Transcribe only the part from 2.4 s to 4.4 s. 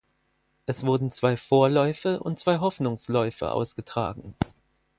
Hoffnungsläufe ausgetragen.